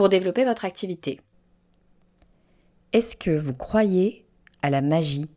[0.00, 1.20] pour développer votre activité.
[2.94, 4.24] Est-ce que vous croyez
[4.62, 5.28] à la magie?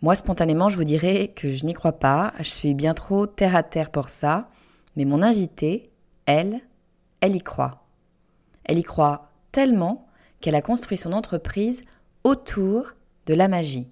[0.00, 3.54] Moi, spontanément, je vous dirais que je n'y crois pas, je suis bien trop terre
[3.54, 4.48] à terre pour ça,
[4.96, 5.90] mais mon invitée,
[6.24, 6.62] elle,
[7.20, 7.84] elle y croit.
[8.64, 10.06] Elle y croit tellement
[10.40, 11.82] qu'elle a construit son entreprise
[12.24, 12.94] autour
[13.26, 13.88] de la magie.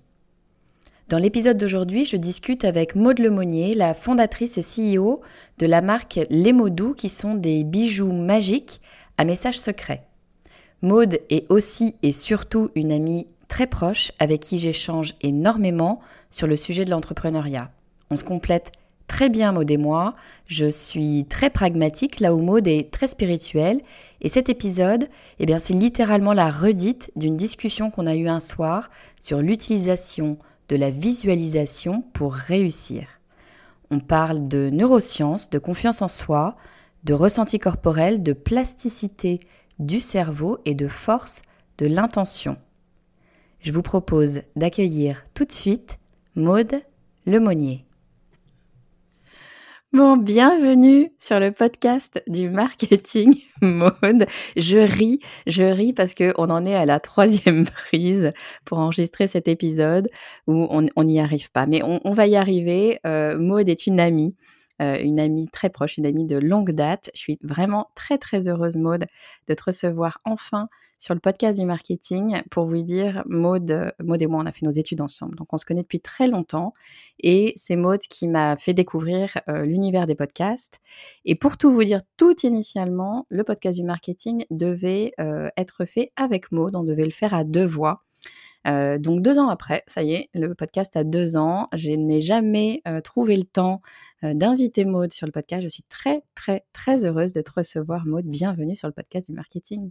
[1.11, 5.21] Dans l'épisode d'aujourd'hui, je discute avec Maude Lemonnier, la fondatrice et CEO
[5.59, 8.81] de la marque Les Mots qui sont des bijoux magiques
[9.19, 10.07] à message secret.
[10.83, 16.01] Maude est aussi et surtout une amie très proche avec qui j'échange énormément
[16.31, 17.71] sur le sujet de l'entrepreneuriat.
[18.11, 18.73] On se complète
[19.07, 20.15] très bien Maude et moi,
[20.49, 23.81] je suis très pragmatique là où Maude est très spirituelle
[24.21, 25.09] et cet épisode,
[25.39, 30.39] eh bien c'est littéralement la redite d'une discussion qu'on a eue un soir sur l'utilisation
[30.69, 33.07] de la visualisation pour réussir.
[33.91, 36.57] On parle de neurosciences, de confiance en soi,
[37.07, 39.39] de ressenti corporel, de plasticité
[39.79, 41.43] du cerveau et de force
[41.79, 42.57] de l'intention.
[43.61, 46.01] Je vous propose d'accueillir tout de suite
[46.35, 46.83] Maude
[47.25, 47.85] Lemonnier.
[49.93, 54.27] Bon, bienvenue sur le podcast du marketing mode.
[54.57, 58.33] Je ris, je ris parce que on en est à la troisième prise
[58.65, 60.09] pour enregistrer cet épisode
[60.49, 61.67] où on n'y arrive pas.
[61.67, 62.99] Mais on, va y arriver.
[63.07, 64.35] Euh, Maude est une amie.
[64.83, 67.11] Euh, une amie très proche, une amie de longue date.
[67.15, 69.07] Je suis vraiment très très heureuse, Maude,
[69.49, 74.27] de te recevoir enfin sur le podcast du marketing pour vous dire, Maude, Maude et
[74.27, 75.37] moi, on a fait nos études ensemble.
[75.37, 76.73] Donc, on se connaît depuis très longtemps.
[77.21, 80.81] Et c'est Maude qui m'a fait découvrir euh, l'univers des podcasts.
[81.25, 86.13] Et pour tout vous dire, tout initialement, le podcast du marketing devait euh, être fait
[86.17, 86.75] avec Maude.
[86.75, 88.06] On devait le faire à deux voix.
[88.67, 91.69] Euh, donc deux ans après, ça y est, le podcast a deux ans.
[91.73, 93.81] Je n'ai jamais euh, trouvé le temps
[94.25, 95.63] euh, d'inviter Maude sur le podcast.
[95.63, 98.27] Je suis très, très, très heureuse de te recevoir, Maude.
[98.27, 99.91] Bienvenue sur le podcast du marketing.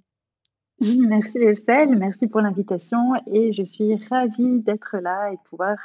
[0.81, 2.99] Merci Estelle, merci pour l'invitation
[3.31, 5.77] et je suis ravie d'être là et de pouvoir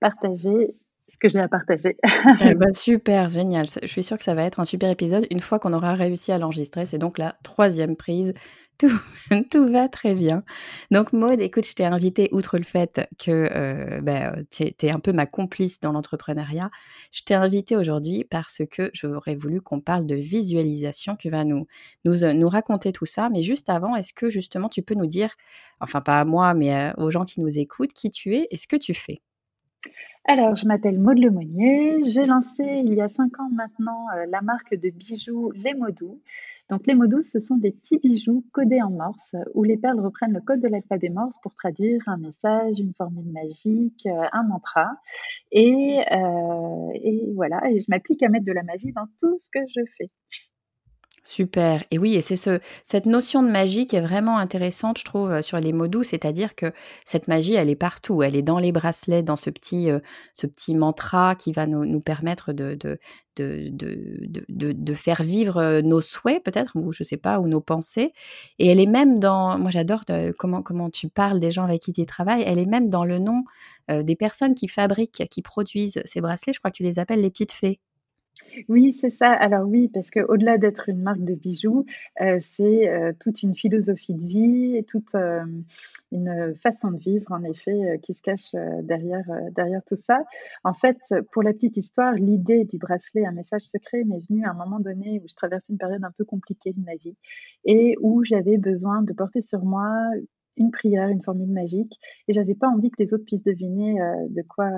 [0.00, 0.74] partager
[1.06, 1.96] ce que j'ai à partager.
[2.40, 3.66] Eh ben, super, génial.
[3.66, 6.32] Je suis sûre que ça va être un super épisode une fois qu'on aura réussi
[6.32, 6.86] à l'enregistrer.
[6.86, 8.34] C'est donc la troisième prise
[9.50, 10.42] Tout, va très bien.
[10.90, 14.98] Donc, Maud, écoute, je t'ai invité, outre le fait que euh, ben, tu es, un
[14.98, 16.70] peu ma complice dans l'entrepreneuriat,
[17.12, 21.16] je t'ai invité aujourd'hui parce que j'aurais voulu qu'on parle de visualisation.
[21.16, 21.66] Tu vas nous,
[22.04, 23.30] nous, euh, raconter tout ça.
[23.30, 25.34] Mais juste avant, est-ce que justement tu peux nous dire,
[25.80, 28.66] enfin pas à moi, mais aux gens qui nous écoutent, qui tu es et ce
[28.66, 29.22] que tu fais?
[30.24, 32.04] Alors, je m'appelle Maude Lemonnier.
[32.08, 36.20] J'ai lancé il y a cinq ans maintenant la marque de bijoux Les Modou.
[36.70, 40.00] Donc les mots doux, ce sont des petits bijoux codés en morse où les perles
[40.00, 44.44] reprennent le code de l'alphabet morse pour traduire un message, une formule magique, euh, un
[44.44, 44.90] mantra.
[45.50, 49.50] Et, euh, et voilà, et je m'applique à mettre de la magie dans tout ce
[49.50, 50.10] que je fais.
[51.24, 51.84] Super.
[51.92, 55.40] Et oui, et c'est ce, cette notion de magie qui est vraiment intéressante, je trouve,
[55.40, 56.02] sur les mots doux.
[56.02, 56.72] C'est-à-dire que
[57.04, 58.24] cette magie, elle est partout.
[58.24, 59.88] Elle est dans les bracelets, dans ce petit,
[60.34, 62.98] ce petit mantra qui va nous, nous permettre de, de,
[63.36, 68.12] de, de, de, faire vivre nos souhaits, peut-être, ou je sais pas, ou nos pensées.
[68.58, 70.02] Et elle est même dans, moi j'adore
[70.40, 73.20] comment, comment tu parles des gens avec qui tu travailles, elle est même dans le
[73.20, 73.44] nom
[73.88, 76.52] des personnes qui fabriquent, qui produisent ces bracelets.
[76.52, 77.78] Je crois que tu les appelles les petites fées.
[78.68, 79.30] Oui, c'est ça.
[79.32, 81.84] Alors oui, parce qu'au-delà d'être une marque de bijoux,
[82.20, 85.44] euh, c'est euh, toute une philosophie de vie, toute, euh,
[86.10, 88.52] une façon de vivre, en effet, qui se cache
[88.82, 90.24] derrière, derrière tout ça.
[90.64, 90.98] En fait,
[91.32, 94.80] pour la petite histoire, l'idée du bracelet, un message secret, m'est venue à un moment
[94.80, 97.16] donné où je traversais une période un peu compliquée de ma vie
[97.64, 99.88] et où j'avais besoin de porter sur moi
[100.58, 103.94] une prière, une formule magique, et j'avais pas envie que les autres puissent deviner
[104.28, 104.68] de quoi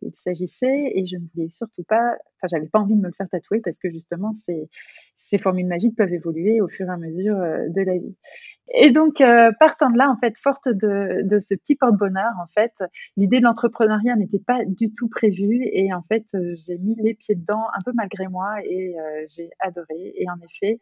[0.00, 3.28] il s'agissait, et je ne voulais surtout pas, j'avais pas envie de me le faire
[3.28, 4.68] tatouer parce que justement, ces,
[5.16, 8.14] ces formules magiques peuvent évoluer au fur et à mesure euh, de la vie.
[8.74, 12.46] Et donc, euh, partant de là, en fait, forte de, de ce petit porte-bonheur, en
[12.46, 12.72] fait,
[13.16, 15.62] l'idée de l'entrepreneuriat n'était pas du tout prévue.
[15.72, 18.94] Et en fait, euh, j'ai mis les pieds dedans un peu malgré moi et
[19.34, 20.14] j'ai adoré.
[20.16, 20.80] Et en effet,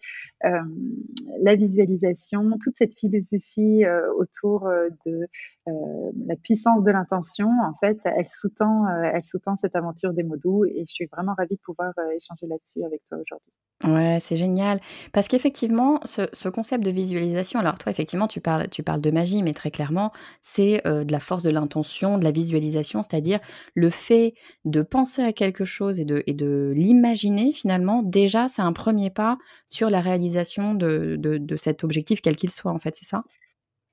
[1.40, 3.84] la visualisation, toute cette philosophie
[4.16, 4.70] autour
[5.06, 5.28] de
[5.66, 8.86] la puissance de l'intention, en fait, elle sous-tend,
[9.24, 10.64] sous-tend cette aventure des mots.
[10.66, 13.52] Et je suis vraiment ravie de pouvoir échanger là-dessus avec toi aujourd'hui.
[13.84, 14.80] Ouais, c'est génial.
[15.12, 19.10] Parce qu'effectivement, ce, ce concept de visualisation, alors toi, effectivement, tu parles, tu parles de
[19.10, 23.40] magie, mais très clairement, c'est euh, de la force de l'intention, de la visualisation, c'est-à-dire
[23.74, 29.10] le fait de penser à quelque chose et de, l'imaginer, finalement, déjà, c'est un premier
[29.10, 29.36] pas
[29.68, 33.24] sur la réalisation de cet objectif, quel qu'il soit, en fait, c'est ça?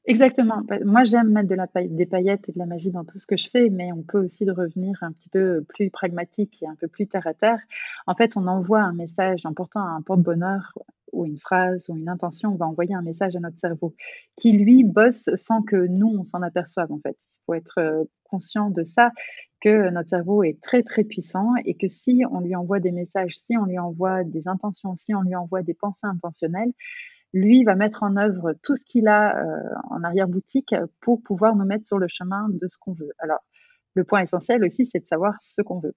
[0.10, 0.62] Exactement.
[0.68, 3.28] Bah, moi, j'aime mettre de la des paillettes et de la magie dans tout ce
[3.28, 6.76] que je fais, mais on peut aussi revenir un petit peu plus pragmatique et un
[6.76, 7.60] peu plus terre à terre.
[8.08, 10.74] En fait, on envoie un message important à un porte-bonheur
[11.14, 13.96] ou une phrase ou une intention, on va envoyer un message à notre cerveau
[14.36, 17.18] qui, lui, bosse sans que nous, on s'en aperçoive, en fait.
[17.32, 19.12] Il faut être euh, conscient de ça,
[19.62, 23.38] que notre cerveau est très, très puissant et que si on lui envoie des messages,
[23.46, 26.72] si on lui envoie des intentions, si on lui envoie des pensées intentionnelles,
[27.34, 31.66] lui va mettre en œuvre tout ce qu'il a euh, en arrière-boutique pour pouvoir nous
[31.66, 33.12] mettre sur le chemin de ce qu'on veut.
[33.20, 33.40] Alors,
[33.96, 35.96] le point essentiel aussi, c'est de savoir ce qu'on veut.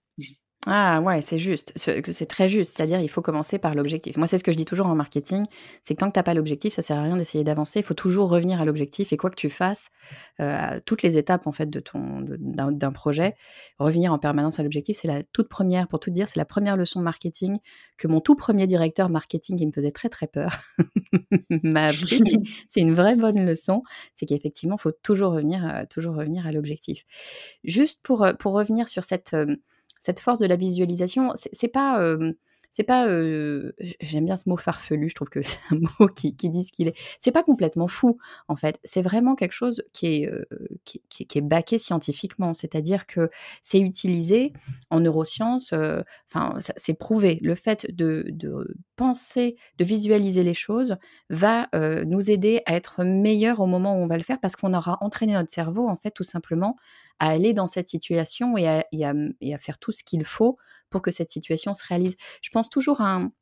[0.67, 2.77] Ah ouais, c'est juste, c'est très juste.
[2.77, 4.17] C'est-à-dire, il faut commencer par l'objectif.
[4.17, 5.45] Moi, c'est ce que je dis toujours en marketing,
[5.83, 7.81] c'est que tant que tu n'as pas l'objectif, ça sert à rien d'essayer d'avancer.
[7.81, 9.91] Il faut toujours revenir à l'objectif et quoi que tu fasses,
[10.39, 13.35] euh, toutes les étapes en fait de ton d'un projet,
[13.81, 16.77] revenir en permanence à l'objectif, c'est la toute première, pour tout dire, c'est la première
[16.77, 17.59] leçon de marketing
[17.99, 20.53] que mon tout premier directeur marketing, qui me faisait très très peur,
[21.65, 22.23] m'a appris.
[22.69, 23.83] c'est une vraie bonne leçon,
[24.15, 27.05] c'est qu'effectivement, il faut toujours revenir, euh, toujours revenir à l'objectif.
[27.65, 29.35] Juste pour, euh, pour revenir sur cette
[30.03, 32.17] cette force de la visualisation, c'est pas
[32.73, 33.07] c'est pas,
[34.01, 36.89] j'aime bien ce mot farfelu, je trouve que c'est un mot qui, dit ce qu'il
[36.89, 36.97] est.
[37.21, 38.19] C'est pas complètement fou,
[38.49, 38.81] en fait.
[38.83, 40.31] C'est vraiment quelque chose qui est,
[40.85, 42.55] qui, qui, est baqué scientifiquement.
[42.55, 43.31] C'est-à-dire que
[43.63, 44.55] c'est utilisé
[44.89, 45.75] en neurosciences,
[46.33, 47.39] enfin, c'est prouvé.
[47.43, 50.97] Le fait de, de, penser, de visualiser les choses
[51.29, 54.73] va nous aider à être meilleur au moment où on va le faire parce qu'on
[54.73, 56.77] aura entraîné notre cerveau, en fait, tout simplement,
[57.19, 60.57] à aller dans cette situation et à, faire tout ce qu'il faut
[60.91, 62.17] pour que cette situation se réalise.
[62.43, 63.33] Je pense toujours à un,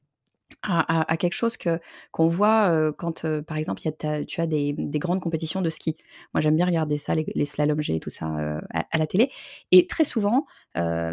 [0.63, 1.81] à, quelque chose que
[2.13, 5.97] qu'on voit quand, par exemple, y a tu as des, des, grandes compétitions de ski.
[6.35, 8.27] Moi, j'aime bien regarder ça, les, les slalom G et tout ça
[8.73, 9.31] à, la télé.
[9.71, 10.47] Et très souvent,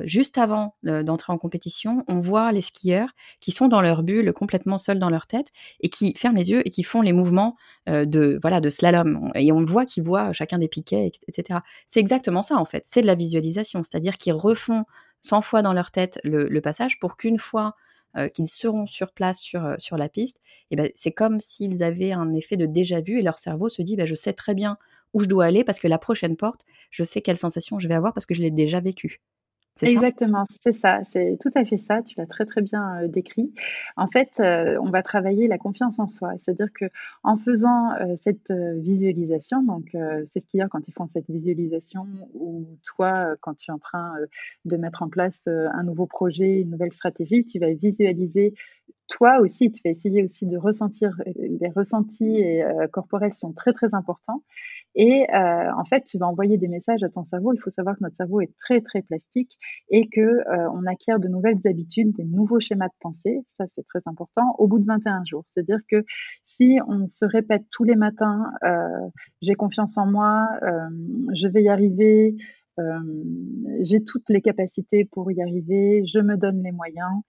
[0.03, 4.77] juste avant d'entrer en compétition, on voit les skieurs qui sont dans leur bulle, complètement
[4.77, 5.47] seuls dans leur tête,
[5.79, 7.55] et qui ferment les yeux et qui font les mouvements
[7.87, 9.31] de voilà de slalom.
[9.35, 11.59] Et on voit qu'ils voient chacun des piquets, etc.
[11.87, 12.83] C'est exactement ça en fait.
[12.85, 14.85] C'est de la visualisation, c'est-à-dire qu'ils refont
[15.21, 17.75] 100 fois dans leur tête le, passage pour qu'une fois
[18.17, 20.41] euh, qu'ils seront sur place sur, euh, sur la piste,
[20.71, 23.81] et ben, c'est comme s'ils avaient un effet de déjà vu et leur cerveau se
[23.81, 24.77] dit ben, je sais très bien
[25.13, 26.61] où je dois aller parce que la prochaine porte,
[26.91, 29.21] je sais quelle sensation je vais avoir parce que je l'ai déjà vécue.
[29.81, 33.53] Exactement, c'est ça, c'est tout à fait ça, tu l'as très très bien euh, décrit.
[33.95, 36.85] En fait, euh, on va travailler la confiance en soi, c'est-à-dire que
[37.23, 41.29] en faisant euh, cette visualisation, donc c'est ce qu'il y a quand ils font cette
[41.29, 44.13] visualisation ou toi quand tu es en train
[44.65, 48.53] de mettre en place un nouveau projet, une nouvelle stratégie, tu vas visualiser
[49.07, 53.93] toi aussi, tu vas essayer aussi de ressentir, les ressentis et, corporels sont très très
[53.93, 54.43] importants.
[54.99, 57.53] Et euh, en fait, tu vas envoyer des messages à ton cerveau.
[57.53, 59.57] Il faut savoir que notre cerveau est très très plastique
[59.89, 63.45] et que euh, on acquiert de nouvelles habitudes, des nouveaux schémas de pensée.
[63.57, 64.55] Ça, c'est très important.
[64.57, 66.03] Au bout de 21 jours, c'est-à-dire que
[66.45, 69.07] si on se répète tous les matins, euh,
[69.43, 70.47] j'ai confiance en moi,
[71.33, 72.35] je vais y arriver,
[73.81, 77.21] j'ai toutes les capacités pour y arriver, je me donne les moyens,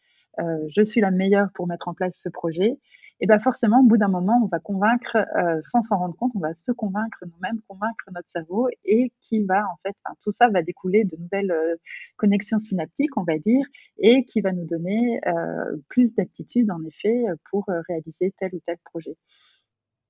[0.68, 2.78] je suis la meilleure pour mettre en place ce projet
[3.20, 6.32] et bien forcément, au bout d'un moment, on va convaincre, euh, sans s'en rendre compte,
[6.36, 10.48] on va se convaincre nous-mêmes, convaincre notre cerveau, et qui va en fait, tout ça
[10.48, 11.74] va découler de nouvelles euh,
[12.16, 13.66] connexions synaptiques, on va dire,
[13.98, 18.76] et qui va nous donner euh, plus d'aptitude en effet pour réaliser tel ou tel
[18.84, 19.16] projet.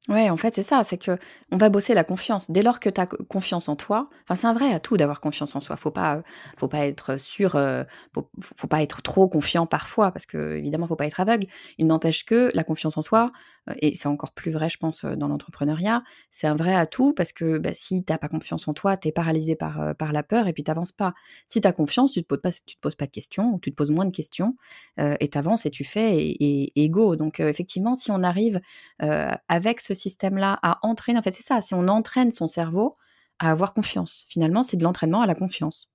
[0.08, 1.18] Ouais, en fait, c'est ça, c'est que
[1.52, 2.50] on va bosser la confiance.
[2.50, 5.60] Dès lors que tu as confiance en toi, c'est un vrai atout d'avoir confiance en
[5.60, 5.76] soi.
[5.76, 6.22] Faut pas, euh,
[6.56, 7.84] faut pas être sûr, euh,
[8.14, 11.46] faut, faut pas être trop confiant parfois, parce que évidemment, faut pas être aveugle.
[11.76, 13.32] Il n'empêche que la confiance en soi,
[13.68, 17.32] euh, et c'est encore plus vrai, je pense, dans l'entrepreneuriat, c'est un vrai atout parce
[17.32, 20.46] que bah, si t'as pas confiance en toi, tu es paralysé par, par la peur
[20.46, 21.12] et puis t'avances pas.
[21.46, 22.34] Si tu as confiance, tu te
[22.66, 24.56] tu te poses pas de questions, ou tu te poses moins de questions,
[24.98, 27.16] et tu avances et tu fais et, et, go.
[27.16, 28.60] Donc effectivement, si on arrive
[29.48, 32.96] avec ce système-là à entraîner, en fait c'est ça, si on entraîne son cerveau
[33.38, 35.88] à avoir confiance, finalement c'est de l'entraînement à la confiance.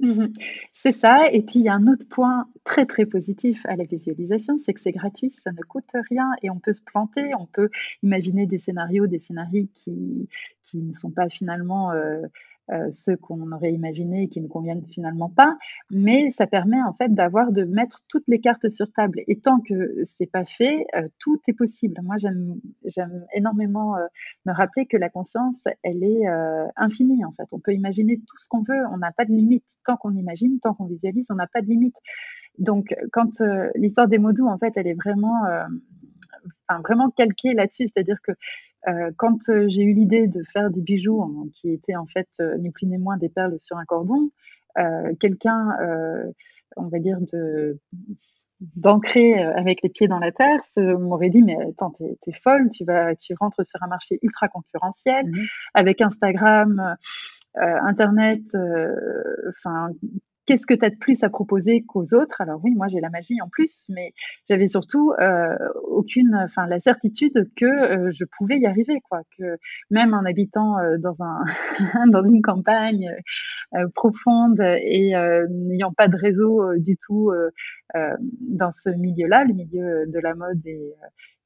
[0.00, 0.26] Mmh
[0.74, 1.28] c'est ça.
[1.32, 4.72] Et puis, il y a un autre point très, très positif à la visualisation, c'est
[4.72, 7.68] que c'est gratuit, ça ne coûte rien et on peut se planter, on peut
[8.04, 10.28] imaginer des scénarios, des scénarios qui,
[10.74, 12.22] ne sont pas finalement euh,
[12.70, 15.56] euh, ceux qu'on aurait imaginés et qui ne conviennent finalement pas,
[15.90, 19.20] mais ça permet en fait d'avoir de mettre toutes les cartes sur table.
[19.26, 22.00] Et tant que c'est pas fait, euh, tout est possible.
[22.02, 22.60] Moi, j'aime
[23.32, 24.06] énormément euh,
[24.44, 26.26] me rappeler que la conscience, elle est
[26.76, 27.46] infinie en fait.
[27.52, 29.64] On peut imaginer tout ce qu'on veut, on n'a pas de limite.
[29.86, 31.96] Tant qu'on imagine, tant qu'on visualise, on n'a pas de limite.
[32.58, 33.42] Donc, quand
[33.74, 35.44] l'histoire des mots doux, en fait, elle est vraiment
[36.82, 37.86] vraiment calquée là-dessus.
[37.86, 38.32] C'est-à-dire que
[38.86, 42.28] euh, quand euh, j'ai eu l'idée de faire des bijoux hein, qui étaient en fait
[42.40, 44.30] euh, ni plus ni moins des perles sur un cordon,
[45.18, 45.76] quelqu'un,
[46.76, 47.80] on va dire, de
[48.76, 52.84] d'ancrer avec les pieds dans la terre, m'aurait dit mais attends t'es es folle, tu
[52.84, 56.96] vas tu rentres sur un marché ultra concurrentiel mmh avec Instagram,
[57.56, 58.56] Internet,
[59.48, 59.90] enfin
[60.48, 62.40] qu'est-ce que tu as de plus à proposer qu'aux autres?
[62.40, 64.14] Alors oui, moi j'ai la magie en plus, mais
[64.48, 69.20] j'avais surtout euh, aucune, enfin la certitude que euh, je pouvais y arriver, quoi.
[69.38, 69.58] Que
[69.90, 71.44] même en habitant euh, dans un
[72.10, 73.14] dans une campagne
[73.94, 75.12] profonde et
[75.50, 77.30] n'ayant pas de réseau du tout
[78.40, 80.94] dans ce milieu-là, le milieu de la mode et,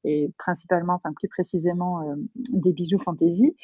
[0.04, 2.14] et principalement, enfin plus précisément
[2.52, 3.56] des bijoux fantaisie,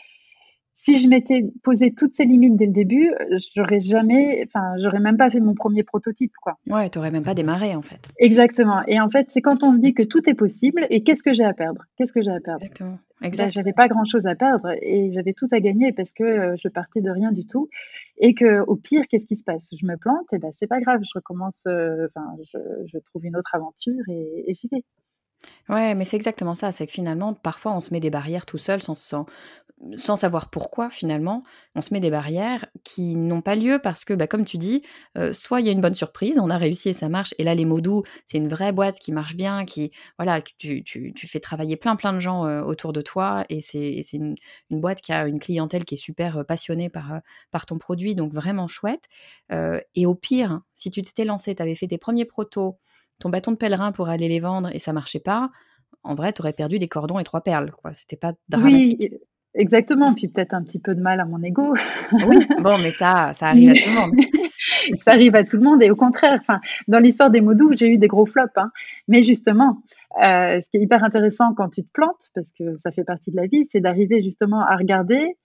[0.78, 3.12] si je m'étais posé toutes ces limites dès le début,
[3.54, 6.56] j'aurais jamais, enfin, j'aurais même pas fait mon premier prototype, quoi.
[6.68, 8.08] Ouais, t'aurais même pas démarré, en fait.
[8.18, 8.82] Exactement.
[8.87, 11.35] Et en fait, c'est quand on se dit que tout est possible et qu'est-ce que
[11.35, 11.82] j'ai à perdre?
[11.97, 12.62] Qu'est-ce que j'ai à perdre?
[12.62, 12.99] Exactement.
[13.20, 13.50] Ben, exact.
[13.50, 16.68] j'avais pas grand chose à perdre et j'avais tout à gagner parce que euh, je
[16.68, 17.68] partais de rien du tout
[18.18, 19.70] et que au pire qu'est-ce qui se passe?
[19.76, 23.26] Je me plante et ben c'est pas grave je recommence euh, enfin je, je, trouve
[23.26, 24.85] une autre aventure et, et j'y vais
[25.68, 26.73] Ouais, mais c'est exactement ça.
[26.73, 29.26] C'est que finalement, parfois, on se met des barrières tout seul sans, sans,
[29.97, 31.45] sans savoir pourquoi, finalement.
[31.75, 34.83] On se met des barrières qui n'ont pas lieu parce que, bah, comme tu dis,
[35.33, 37.35] soit il y a une bonne surprise, on a réussi et ça marche.
[37.38, 40.83] Et là, les mots doux, c'est une vraie boîte qui marche bien, qui, voilà, tu,
[40.85, 43.45] tu, tu fais travailler plein, plein de gens autour de toi.
[43.50, 44.37] Et c'est une,
[44.71, 48.33] une boîte qui a une clientèle qui est super passionnée par, par ton produit, donc
[48.33, 49.04] vraiment chouette.
[49.95, 52.78] Et au pire, si tu t'étais lancé, tu avais fait tes premiers protos,
[53.18, 55.50] ton bâton de pèlerin pour aller les vendre et ça marchait pas,
[56.02, 57.70] en vrai, tu aurais perdu des cordons et trois perles.
[57.70, 57.92] quoi.
[57.94, 58.98] C'était pas dramatique.
[59.00, 59.18] Oui,
[59.54, 60.14] exactement.
[60.14, 61.75] Puis peut-être un petit peu de mal à mon ego.
[62.12, 64.12] oui, bon, mais ça, ça arrive à tout le monde.
[65.04, 65.82] ça arrive à tout le monde.
[65.82, 68.56] Et au contraire, enfin, dans l'histoire des mots doux, j'ai eu des gros flops.
[68.56, 68.70] Hein.
[69.06, 69.82] Mais justement,
[70.22, 73.30] euh, ce qui est hyper intéressant quand tu te plantes, parce que ça fait partie
[73.30, 75.37] de la vie, c'est d'arriver justement à regarder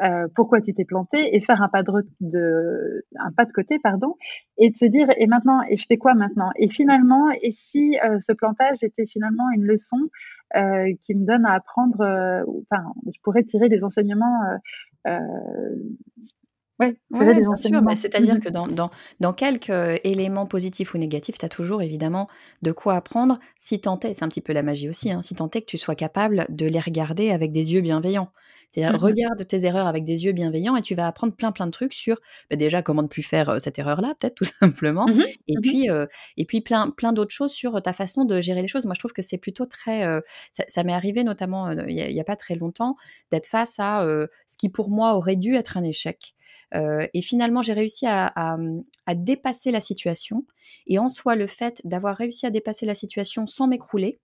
[0.00, 3.78] euh, pourquoi tu t'es planté et faire un pas de, de, un pas de côté
[3.78, 4.16] pardon
[4.58, 6.50] et de se dire et maintenant et je fais quoi maintenant?
[6.56, 9.98] Et finalement et si euh, ce plantage était finalement une leçon
[10.56, 14.40] euh, qui me donne à apprendre euh, enfin je pourrais tirer des enseignements
[16.80, 17.82] euh, Ouais, bien sûr.
[17.96, 22.28] C'est-à-dire mmh que dans, dans, dans, quelques éléments positifs ou négatifs, tu as toujours évidemment
[22.62, 25.34] de quoi apprendre si tant est, c'est un petit peu la magie aussi, hein, si
[25.34, 28.30] tant est que tu sois capable de les regarder avec des yeux bienveillants.
[28.70, 31.66] C'est-à-dire, mmh regarde tes erreurs avec des yeux bienveillants et tu vas apprendre plein plein
[31.66, 35.22] de trucs sur bah, déjà comment ne plus faire cette erreur-là, peut-être tout simplement, mmh
[35.48, 35.88] et, puis,
[36.36, 38.86] et puis plein, plein d'autres choses sur ta façon de gérer les choses.
[38.86, 40.04] Moi, je trouve que c'est plutôt très...
[40.52, 42.96] ça, ça m'est arrivé notamment il n'y a, a, pas très longtemps
[43.30, 44.06] d'être face à
[44.46, 46.34] ce qui pour moi aurait dû être un échec.
[46.74, 48.56] Euh, et finalement, j'ai réussi à,
[49.14, 50.44] dépasser la situation.
[50.86, 54.18] Et en soi, le fait d'avoir réussi à dépasser la situation sans m'écrouler,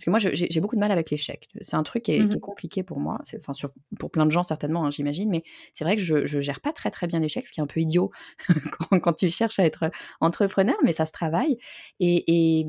[0.00, 1.46] parce que moi, j'ai beaucoup de mal avec l'échec.
[1.60, 3.18] C'est un truc qui est, mmh compliqué pour moi.
[3.36, 3.52] Enfin,
[3.98, 5.28] pour plein de gens, certainement, hein, j'imagine.
[5.28, 5.42] Mais
[5.74, 7.66] c'est vrai que je, je gère pas très, très bien l'échec, ce qui est un
[7.66, 8.10] peu idiot
[9.02, 9.90] quand, tu cherches à être
[10.22, 11.58] entrepreneur, mais ça se travaille.
[11.98, 12.64] Et,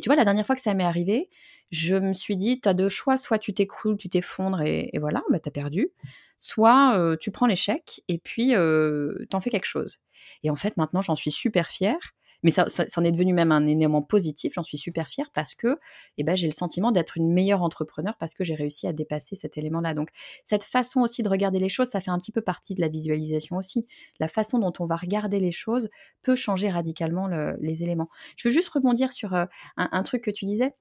[0.00, 1.30] tu vois, la dernière fois que ça m'est arrivé,
[1.72, 3.16] je me suis dit, tu as deux choix.
[3.16, 5.90] Soit tu t'écroules, tu t'effondres et, voilà, bah, tu as perdu
[6.38, 9.98] soit tu prends l'échec et puis tu t'en fais quelque chose.
[10.42, 12.14] Et en fait, maintenant, j'en suis super fière.
[12.44, 14.52] Mais ça, ça, en est devenu même un élément positif.
[14.54, 15.78] J'en suis super fière parce que
[16.18, 19.34] eh ben, j'ai le sentiment d'être une meilleure entrepreneur parce que j'ai réussi à dépasser
[19.34, 19.94] cet élément-là.
[19.94, 20.10] Donc,
[20.44, 22.88] cette façon aussi de regarder les choses, ça fait un petit peu partie de la
[22.88, 23.88] visualisation aussi.
[24.20, 25.88] La façon dont on va regarder les choses
[26.22, 27.28] peut changer radicalement
[27.60, 28.08] les éléments.
[28.36, 30.74] Je veux juste rebondir sur un, truc que tu disais.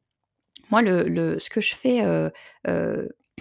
[0.70, 2.04] Moi, le, ce que je fais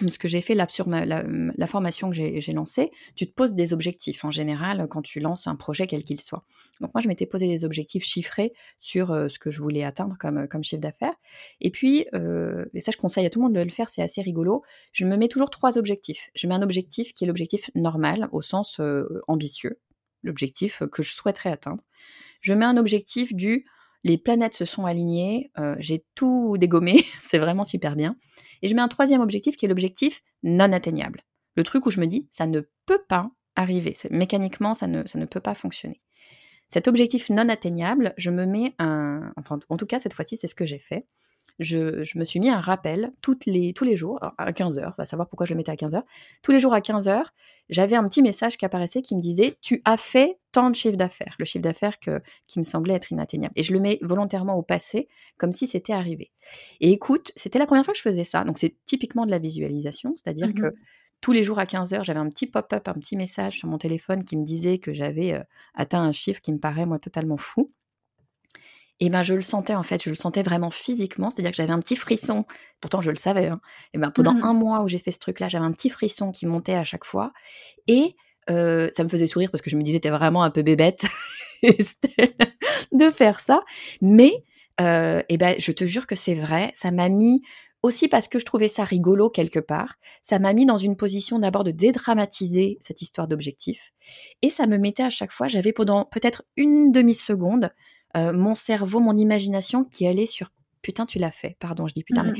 [0.07, 4.23] ce que j'ai fait sur la, formation que j'ai lancée, tu te poses des objectifs
[4.23, 6.43] en général quand tu lances un projet quel qu'il soit.
[6.81, 10.15] Donc moi, je m'étais posé des objectifs chiffrés sur euh, ce que je voulais atteindre
[10.19, 11.15] comme, comme chiffre d'affaires.
[11.61, 14.03] Et puis, euh, et ça je conseille à tout le monde de le faire, c'est
[14.03, 16.29] assez rigolo, je me mets toujours trois objectifs.
[16.35, 19.79] Je mets un objectif qui est l'objectif normal, au sens euh, ambitieux,
[20.21, 21.83] l'objectif que je souhaiterais atteindre.
[22.41, 23.65] Je mets un objectif du
[24.03, 28.15] les planètes se sont alignées, j'ai tout dégommé, c'est vraiment super bien.
[28.61, 31.23] Et je mets un troisième objectif qui est l'objectif non atteignable.
[31.55, 33.95] Le truc où je me dis, ça ne peut pas arriver.
[34.11, 36.01] Mécaniquement, ça ne, ça ne peut pas fonctionner.
[36.69, 39.31] Cet objectif non atteignable, je me mets un...
[39.37, 41.07] Enfin, en tout cas, cette fois-ci, c'est ce que j'ai fait
[41.59, 43.11] je, me suis mis un rappel
[43.45, 46.03] les, tous les jours, à 15h, on va savoir pourquoi je le mettais à 15h.
[46.41, 47.23] Tous les jours à 15h,
[47.69, 50.97] j'avais un petit message qui apparaissait qui me disait Tu as fait tant de chiffre
[50.97, 53.53] d'affaires, le chiffre d'affaires qui me semblait être inatteignable.
[53.55, 55.07] Et je le mets volontairement au passé,
[55.37, 56.31] comme si c'était arrivé.
[56.79, 58.43] Et écoute, c'était la première fois que je faisais ça.
[58.43, 60.73] Donc c'est typiquement de la visualisation, c'est-à-dire que mmh
[61.21, 64.23] tous les jours à 15h, j'avais un petit pop-up, un petit message sur mon téléphone
[64.23, 65.43] qui me disait que j'avais euh,
[65.73, 67.71] atteint un chiffre qui me paraît, moi, totalement fou
[68.99, 71.73] et ben je le sentais en fait, je le sentais vraiment physiquement, c'est-à-dire que j'avais
[71.73, 72.45] un petit frisson,
[72.81, 73.61] pourtant je le savais, hein.
[73.93, 74.43] et ben pendant mmh.
[74.43, 77.05] un mois où j'ai fait ce truc-là, j'avais un petit frisson qui montait à chaque
[77.05, 77.31] fois,
[77.87, 78.15] et
[78.49, 81.03] euh, ça me faisait sourire parce que je me disais, t'es vraiment un peu bébête.
[82.91, 83.61] De faire ça,
[83.99, 84.43] mais
[84.79, 87.41] euh, et ben je te jure que c'est vrai, ça m'a mis
[87.81, 91.39] aussi parce que je trouvais ça rigolo quelque part, ça m'a mis dans une position
[91.39, 93.91] d'abord de dédramatiser cette histoire d'objectif,
[94.43, 97.71] et ça me mettait à chaque fois, j'avais pendant peut-être une demi-seconde
[98.15, 100.49] euh, mon cerveau, mon imagination qui allait sur
[100.81, 101.57] putain, tu l'as fait.
[101.59, 102.39] Pardon, je dis putain, mais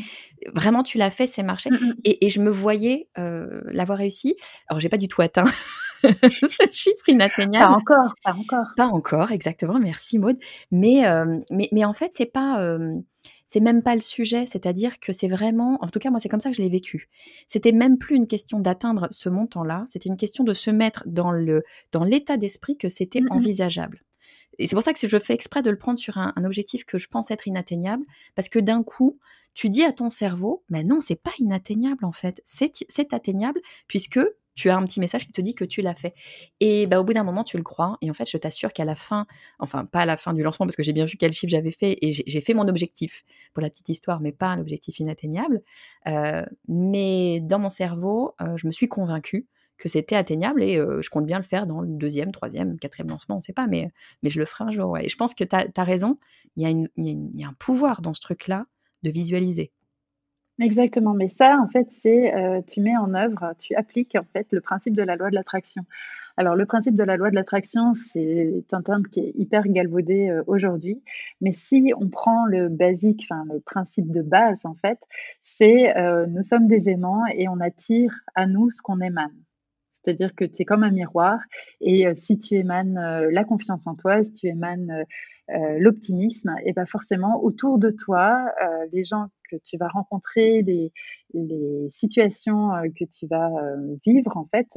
[0.54, 1.70] vraiment, tu l'as fait, c'est marché.
[1.70, 4.38] Mmh et, je me voyais euh, l'avoir réussi.
[4.68, 5.44] Alors, j'ai pas du tout atteint
[6.02, 7.74] ce chiffre inatteignable.
[7.74, 8.68] Pas encore, pas encore.
[8.78, 9.80] Pas encore, exactement.
[9.80, 10.38] Merci, Maud.
[10.72, 12.78] Mais, euh, mais, mais, en fait, c'est pas.
[13.48, 16.40] c'est même pas le sujet, c'est-à-dire que c'est vraiment, en tout cas moi c'est comme
[16.40, 17.10] ça que je l'ai vécu.
[17.48, 21.32] C'était même plus une question d'atteindre ce montant-là, c'était une question de se mettre dans
[21.32, 24.04] le dans l'état d'esprit que c'était mmh envisageable.
[24.60, 26.98] Et c'est pour ça que je fais exprès de le prendre sur un, objectif que
[26.98, 28.04] je pense être inatteignable,
[28.36, 29.20] parce que d'un coup,
[29.54, 34.20] tu dis à ton cerveau, mais non, c'est pas inatteignable en fait, c'est atteignable puisque
[34.58, 36.16] tu as un petit message qui te dit que tu l'as fait.
[36.60, 37.98] Et bah, au bout d'un moment, tu le crois.
[38.02, 39.28] Et en fait, je t'assure qu'à la fin,
[39.60, 41.72] enfin pas à la fin du lancement, parce que j'ai bien vu quel chiffre j'avais
[41.72, 43.24] fait et j'ai fait mon objectif
[43.54, 45.62] pour la petite histoire, mais pas un objectif inatteignable.
[46.08, 49.46] Euh, mais dans mon cerveau, euh, je me suis convaincue
[49.78, 53.36] que c'était atteignable et je compte bien le faire dans le deuxième, troisième, quatrième lancement,
[53.36, 53.92] on ne sait pas, mais,
[54.24, 54.98] mais je le ferai un jour.
[54.98, 56.18] Et je pense que tu as, raison,
[56.56, 58.66] il y, a un pouvoir dans ce truc-là
[59.04, 59.72] de visualiser.
[60.60, 62.34] Exactement, mais ça, en fait, c'est
[62.68, 65.84] tu mets en œuvre, tu appliques en fait le principe de la loi de l'attraction.
[66.36, 70.40] Alors, le principe de la loi de l'attraction, c'est un terme qui est hyper galvaudé
[70.48, 71.02] aujourd'hui,
[71.42, 75.00] mais si on prend le basique, enfin le principe de base, en fait,
[75.44, 75.94] c'est
[76.28, 79.36] nous sommes des aimants et on attire à nous ce qu'on émane.
[80.08, 81.38] C'est-à-dire que tu es comme un miroir
[81.82, 85.04] et euh, si tu émanes euh, la confiance en toi, si tu émanes
[85.50, 88.50] euh, l'optimisme, et ben forcément autour de toi,
[88.92, 90.92] les gens que tu vas rencontrer, les,
[91.90, 93.50] situations que tu vas
[94.06, 94.68] vivre en fait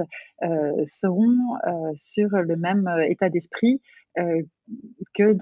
[0.87, 1.57] seront
[1.97, 3.83] sur le même état d'esprit
[4.15, 5.37] que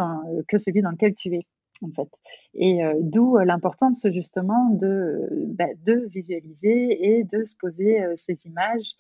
[0.57, 1.47] celui dans lequel tu es
[1.83, 2.09] en fait.
[2.55, 8.15] Et euh, d'où euh, l'importance justement de, bah, de visualiser et de se poser euh,
[8.17, 8.93] ces images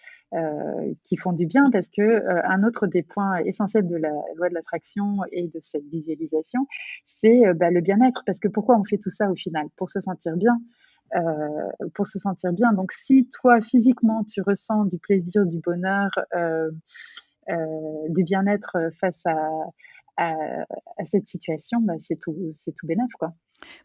[1.04, 4.54] qui font du bien parce que un autre des points essentiels de la loi de
[4.54, 6.66] l'attraction et de cette visualisation,
[7.06, 8.24] c'est bah, le bien-être.
[8.26, 9.68] Parce que pourquoi on fait tout ça au final?
[9.78, 10.60] Pour se sentir bien.
[11.94, 12.74] pour se sentir bien.
[12.74, 16.10] Donc si toi physiquement tu ressens du plaisir, du bonheur,
[18.10, 19.48] du bien-être face à,
[20.18, 22.86] à, cette situation, bah, c'est tout, c'est tout
[23.18, 23.32] quoi.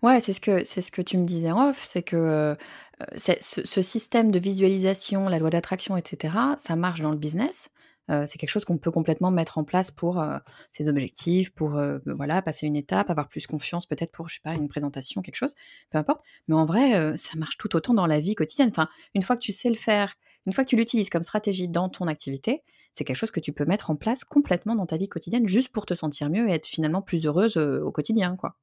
[0.01, 2.55] Ouais, c'est ce que c'est ce que tu me disais en off, c'est que euh,
[3.17, 7.69] ce, système de visualisation, la loi d'attraction, etc., ça marche dans le business.
[8.11, 10.37] Euh, c'est quelque chose qu'on peut complètement mettre en place pour euh,
[10.71, 14.53] ses objectifs, pour voilà passer une étape, avoir plus confiance, peut-être pour je sais pas
[14.53, 15.55] une présentation, quelque chose,
[15.89, 16.21] peu importe.
[16.47, 18.69] Mais en vrai, ça marche tout autant dans la vie quotidienne.
[18.69, 20.15] Enfin, une fois que tu sais le faire,
[20.45, 23.53] une fois que tu l'utilises comme stratégie dans ton activité, c'est quelque chose que tu
[23.53, 26.53] peux mettre en place complètement dans ta vie quotidienne juste pour te sentir mieux et
[26.53, 28.55] être finalement plus heureuse au quotidien, quoi.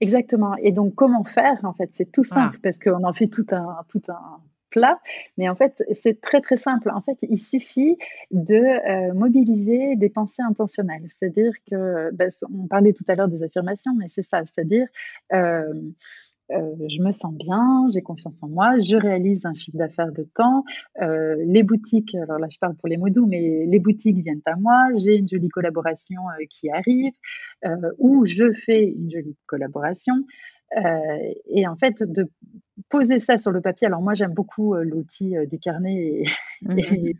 [0.00, 0.54] Exactement.
[0.56, 3.78] Et donc, comment faire En fait, c'est tout simple parce qu'on en fait tout un,
[3.88, 5.00] tout un plat,
[5.36, 6.90] mais en fait, c'est très très simple.
[6.90, 7.96] En fait, il suffit
[8.30, 11.06] de mobiliser des pensées intentionnelles.
[11.08, 14.42] C'est-à-dire que, ben, on parlait tout à l'heure des affirmations, mais c'est ça.
[14.44, 14.86] C'est-à-dire
[15.32, 15.72] euh,
[16.50, 20.64] je me sens bien, j'ai confiance en moi, je réalise un chiffre d'affaires de temps,
[21.02, 24.42] euh, les boutiques, alors là je parle pour les mots doux, mais les boutiques viennent
[24.46, 27.12] à moi, j'ai une jolie collaboration euh, qui arrive,
[27.98, 30.14] ou je fais une jolie collaboration.
[30.74, 32.28] et en fait, de
[32.88, 33.86] poser ça sur le papier.
[33.86, 36.24] Alors moi, j'aime beaucoup l'outil du carnet et,
[36.62, 37.12] Mmh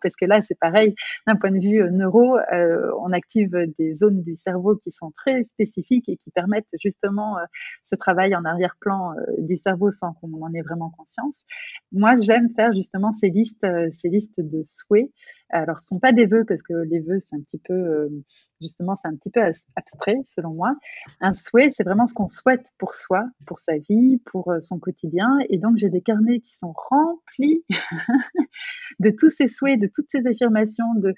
[0.00, 0.94] parce que là, c'est pareil,
[1.26, 5.10] d'un point de vue euh, neuro, euh, on active des zones du cerveau qui sont
[5.10, 7.42] très spécifiques et qui permettent justement euh,
[7.84, 11.44] ce travail en arrière-plan du cerveau sans qu'on en ait vraiment conscience.
[11.92, 15.10] Moi, j'aime faire justement ces listes, ces listes de souhaits.
[15.50, 18.08] Alors, ce sont pas des vœux parce que les vœux, c'est un petit peu
[18.60, 19.40] justement, c'est un petit peu
[19.76, 20.74] abstrait selon moi.
[21.20, 24.78] Un souhait, c'est vraiment ce qu'on souhaite pour soi, pour sa vie, pour euh, son
[24.78, 25.38] quotidien.
[25.48, 27.64] Et donc, j'ai des carnets qui sont remplis
[29.00, 30.94] de tous ces souhaits, de toutes ces affirmations.
[30.96, 31.14] De,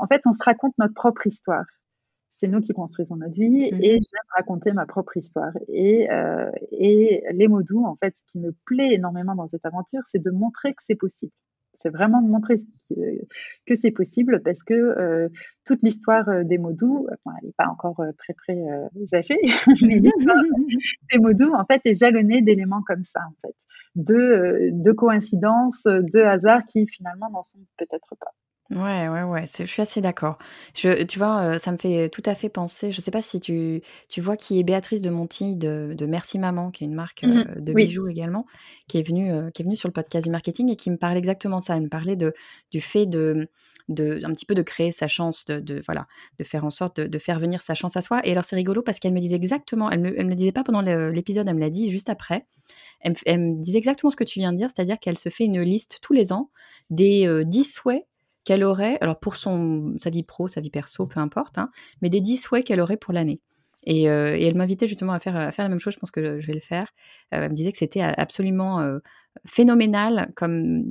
[0.00, 1.64] en fait, on se raconte notre propre histoire.
[2.36, 5.52] C'est nous qui construisons notre vie mmh et j'aime raconter ma propre histoire.
[5.66, 9.66] Et, euh, et les mots doux, en fait, ce qui me plaît énormément dans cette
[9.66, 11.32] aventure, c'est de montrer que c'est possible
[11.80, 12.56] c'est vraiment de montrer
[13.66, 15.28] que c'est possible parce que euh,
[15.64, 18.58] toute l'histoire euh, des mots doux, elle n'est pas encore euh, très très
[19.12, 19.38] âgée,
[19.82, 20.00] mais
[21.12, 23.54] des mots doux en fait est jalonnée d'éléments comme ça en fait,
[23.94, 28.32] de, de coïncidences, de hasards qui finalement n'en sont peut-être pas.
[28.70, 30.36] Ouais, ouais, ouais, je suis assez d'accord.
[30.74, 33.40] Je tu vois, euh, ça me fait tout à fait penser je sais pas si
[33.40, 36.94] tu tu vois qui est Béatrice de Monti de de Merci Maman, qui est une
[36.94, 37.86] marque, Mmh euh, de Oui.
[37.86, 38.44] bijoux également,
[38.86, 40.98] qui est venue, euh, qui est venue sur le podcast du marketing et qui me
[40.98, 41.76] parlait exactement de ça.
[41.76, 42.34] Elle me parlait de
[42.70, 43.48] du fait de
[43.88, 46.06] de un petit peu de créer sa chance, de de voilà,
[46.38, 48.56] de faire en sorte de de faire venir sa chance à soi et alors c'est
[48.56, 51.48] rigolo parce qu'elle me disait exactement elle me elle me le disait pas pendant l'épisode,
[51.48, 52.46] elle me l'a dit juste après.
[53.00, 55.30] Elle me elle me disait exactement ce que tu viens de dire, c'est-à-dire qu'elle se
[55.30, 56.50] fait une liste tous les ans
[56.90, 58.04] des, 10 souhaits
[58.48, 62.08] qu'elle aurait, alors pour son, sa vie pro, sa vie perso, peu importe, hein, mais
[62.08, 63.40] des 10 souhaits qu'elle aurait pour l'année.
[63.88, 66.46] Et, euh, et, elle m'invitait justement à faire, la même chose, je pense que je
[66.46, 66.88] vais le faire.
[67.32, 68.98] Euh, elle me disait que c'était absolument euh,
[69.46, 70.84] phénoménal comme,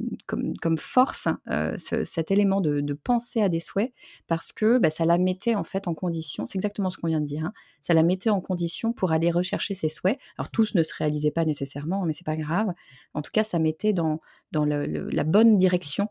[0.79, 3.93] force, ce, cet élément de, penser à des souhaits,
[4.25, 7.21] parce que bah, ça la mettait en fait en condition, c'est exactement ce qu'on vient
[7.21, 10.17] de dire, hein, ça la mettait en condition pour aller rechercher ses souhaits.
[10.39, 12.73] Alors tous ne se réalisaient pas nécessairement, mais c'est pas grave.
[13.13, 14.19] En tout cas, ça mettait dans,
[14.53, 16.09] la bonne direction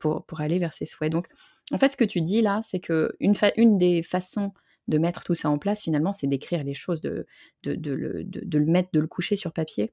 [0.00, 1.12] pour, aller vers ses souhaits.
[1.12, 1.26] Donc,
[1.70, 4.52] en fait, ce que tu dis là, c'est que une, une des façons
[4.88, 7.26] de mettre tout ça en place, finalement, c'est d'écrire les choses, de,
[7.64, 9.92] le, mettre, de le coucher sur papier.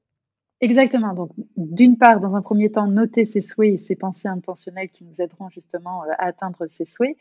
[0.60, 1.12] Exactement.
[1.12, 5.04] Donc, d'une part, dans un premier temps, noter ses souhaits et ses pensées intentionnelles qui
[5.04, 7.16] nous aideront justement euh, à atteindre ses souhaits.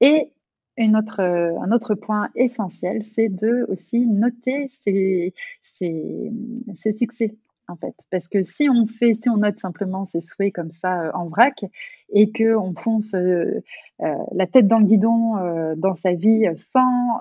[0.00, 0.30] Et
[0.78, 7.34] euh, un autre point essentiel, c'est de aussi noter ses, ses succès
[7.68, 7.94] en fait.
[8.10, 11.28] Parce que si on fait, si on note simplement ses souhaits comme ça euh, en
[11.28, 11.64] vrac
[12.12, 13.62] et que on fonce euh,
[14.02, 15.34] euh, la tête dans le guidon
[15.76, 17.20] dans sa vie sans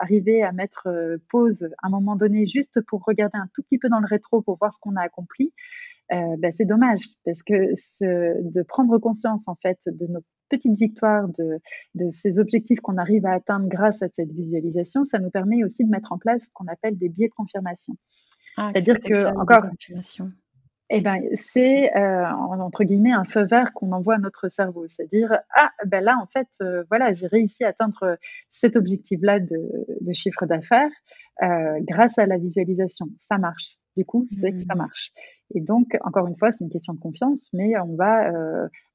[0.00, 0.88] arriver à mettre
[1.28, 4.40] pause à un moment donné juste pour regarder un tout petit peu dans le rétro
[4.42, 5.52] pour voir ce qu'on a accompli,
[6.10, 11.58] ben, c'est dommage parce que de prendre conscience en fait de nos petites victoires, de,
[11.94, 15.84] de ces objectifs qu'on arrive à atteindre grâce à cette visualisation, ça nous permet aussi
[15.84, 17.96] de mettre en place ce qu'on appelle des biais de confirmation.
[18.56, 19.62] Ah, C'est-à-dire que, encore,
[20.94, 24.86] eh ben, c'est euh, entre guillemets un feu vert qu'on envoie à notre cerveau.
[24.88, 28.18] C'est-à-dire, ah, ben là, en fait, euh, voilà, j'ai réussi à atteindre
[28.50, 29.56] cet objectif-là de,
[30.02, 30.90] de, chiffre d'affaires
[31.42, 33.06] euh, grâce à la visualisation.
[33.18, 33.78] Ça marche.
[33.96, 34.58] Du coup, c'est mmh.
[34.58, 35.12] que ça marche.
[35.54, 38.30] Et donc, encore une fois, c'est une question de confiance, mais on va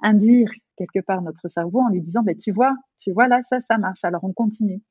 [0.02, 3.60] induire quelque part notre cerveau en lui disant, ben, tu vois, tu vois là, ça,
[3.60, 4.04] ça marche.
[4.04, 4.84] Alors, on continue.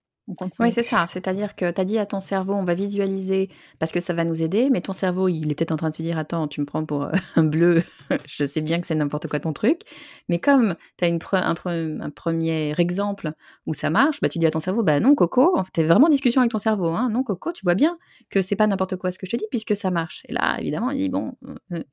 [0.58, 1.06] Oui, c'est ça.
[1.06, 4.24] C'est-à-dire que tu as dit à ton cerveau, on va visualiser parce que ça va
[4.24, 6.60] nous aider, mais ton cerveau, il est peut-être en train de se dire, attends, tu
[6.60, 7.84] me prends pour un bleu,
[8.26, 9.82] je sais bien que c'est n'importe quoi ton truc.
[10.28, 13.32] Mais comme tu as une un, pre un, premier exemple
[13.66, 16.06] où ça marche, bah, tu dis à ton cerveau, bah non, Coco, tu es vraiment
[16.06, 16.88] en discussion avec ton cerveau.
[16.88, 17.96] Hein, non, Coco, tu vois bien
[18.28, 20.22] que c'est pas n'importe quoi ce que je te dis puisque ça marche.
[20.28, 21.34] Et là, évidemment, il dit, bon,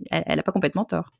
[0.09, 1.11] elle n'a pas complètement tort.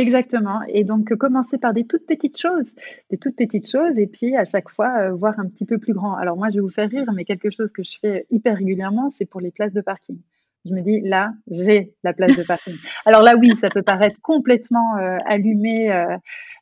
[0.00, 0.60] Exactement.
[0.68, 2.72] Et donc, commencer par des toutes petites choses,
[3.10, 5.92] des toutes petites choses, et puis à chaque fois, euh, voir un petit peu plus
[5.92, 6.14] grand.
[6.14, 9.10] Alors moi, je vais vous faire rire, mais quelque chose que je fais hyper régulièrement,
[9.16, 10.18] c'est pour les places de parking.
[10.66, 12.74] Je me dis, là, j'ai la place de parking.
[13.06, 16.16] Alors là, oui, ça peut paraître complètement euh, allumé, euh,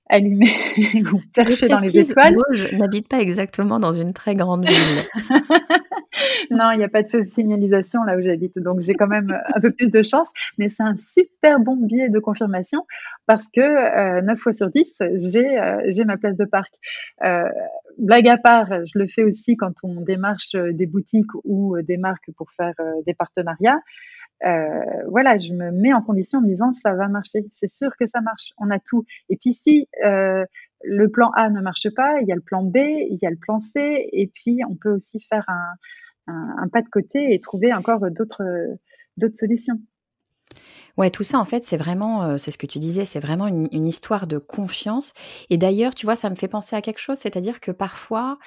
[0.08, 0.50] allumé
[1.12, 2.34] ou perché dans les étoiles.
[2.34, 5.04] Moi, je n'habite pas exactement dans une très grande ville.
[6.50, 9.60] non, il n'y a pas de signalisation là où j'habite, donc j'ai quand même un
[9.60, 12.86] peu plus de chance, mais c'est un super bon biais de confirmation
[13.26, 16.72] parce que euh, 9 fois sur 10, j'ai euh, j'ai ma place de parc.
[17.24, 17.48] Euh,
[17.98, 22.30] blague à part, je le fais aussi quand on démarche des boutiques ou des marques
[22.36, 23.80] pour faire euh, des partenariats.
[24.44, 27.90] Euh, voilà, je me mets en condition en me disant ça va marcher, c'est sûr
[27.98, 29.04] que ça marche, on a tout.
[29.28, 30.44] Et puis si euh,
[30.84, 33.30] le plan A ne marche pas, il y a le plan B, il y a
[33.30, 35.74] le plan C, et puis on peut aussi faire un,
[36.28, 38.42] un, pas de côté et trouver encore d'autres
[39.34, 39.80] solutions.
[40.96, 43.46] Ouais, tout ça, en fait, c'est vraiment, euh, c'est ce que tu disais, c'est vraiment
[43.46, 45.14] une, histoire de confiance.
[45.48, 48.38] Et d'ailleurs, tu vois, ça me fait penser à quelque chose, c'est-à-dire que parfois,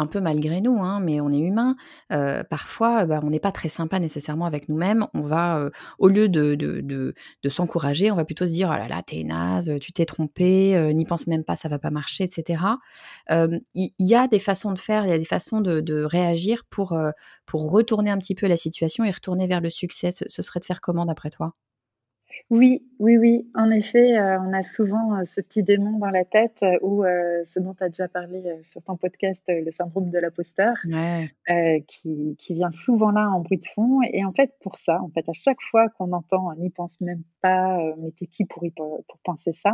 [0.00, 1.76] un peu malgré nous, hein, mais on est humain.
[2.10, 5.06] Euh, parfois, bah, on n'est pas très sympa nécessairement avec nous-mêmes.
[5.12, 8.76] On va, euh, au lieu de, de, de, s'encourager, on va plutôt se dire, oh
[8.76, 11.90] là là, t'es naze, tu t'es trompé, euh, n'y pense même pas, ça va pas
[11.90, 12.64] marcher, etc.
[13.28, 16.98] Il y, a des façons de faire, il y a des façons de, réagir pour,
[17.44, 20.10] pour retourner un petit peu la situation et retourner vers le succès.
[20.12, 21.54] ce serait de faire comment d'après toi?
[22.50, 23.48] Oui, oui, oui.
[23.54, 27.04] En effet, euh, on a souvent, euh, ce petit démon dans la tête, euh, ou
[27.04, 30.74] ce dont tu as déjà parlé, sur ton podcast, le syndrome de l'imposteur,
[31.86, 35.08] qui qui vient souvent là en bruit de fond et en fait, pour ça, en
[35.10, 39.18] fait, à chaque fois qu'on entend: «N'y pense même pas, mais tu qui pour pour
[39.24, 39.72] penser ça?»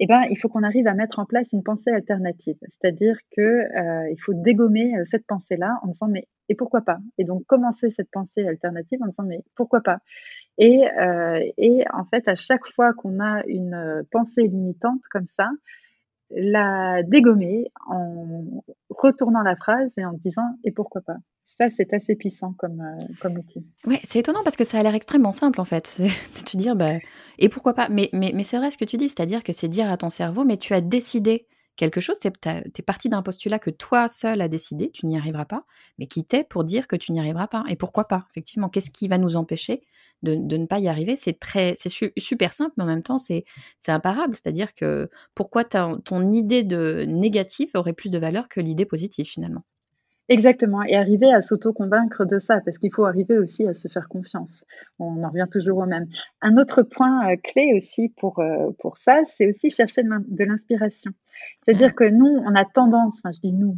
[0.00, 2.56] et ben, il faut qu'on arrive à mettre en place une pensée alternative.
[2.68, 7.44] C'est-à-dire que, il faut dégommer, cette pensée-là en disant: «Mais et pourquoi pas?» et donc
[7.46, 9.98] commencer cette pensée alternative en disant: «Mais pourquoi pas?»
[10.58, 11.40] Et, euh,
[11.92, 15.50] en fait, à chaque fois qu'on a une euh, pensée limitante comme ça,
[16.30, 18.44] la dégommer en
[18.88, 21.16] retournant la phrase et en disant et pourquoi pas?
[21.44, 23.64] Ça, c'est assez puissant comme, euh, comme outil.
[23.86, 26.00] Ouais, c'est étonnant parce que ça a l'air extrêmement simple en fait.
[26.44, 26.94] Te dire bah,
[27.38, 27.88] et pourquoi pas?
[27.90, 30.08] Mais, mais, mais c'est vrai ce que tu dis, c'est-à-dire que c'est dire à ton
[30.08, 34.40] cerveau, mais tu as décidé quelque chose, tu es parti d'un postulat que toi seul
[34.40, 35.64] as décidé, tu n'y arriveras pas,
[35.98, 37.64] mais qui t'est pour dire que tu n'y arriveras pas.
[37.68, 39.82] Et pourquoi pas Effectivement, qu'est-ce qui va nous empêcher
[40.22, 41.16] de, ne pas y arriver?
[41.16, 43.44] C'est très, c'est super simple, mais en même temps, c'est
[43.88, 44.34] imparable.
[44.34, 49.64] C'est-à-dire que pourquoi ton idée de négative aurait plus de valeur que l'idée positive finalement?
[50.30, 54.08] Exactement, et arriver à s'auto-convaincre de ça, parce qu'il faut arriver aussi à se faire
[54.08, 54.64] confiance.
[54.98, 56.06] On en revient toujours au même.
[56.40, 61.10] Un autre point euh, clé aussi pour, euh, pour ça, c'est aussi chercher de l'inspiration.
[61.62, 63.76] C'est-à-dire que nous, on a tendance, enfin je dis nous,